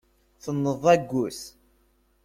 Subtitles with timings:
[0.43, 1.39] Tenneḍ agus.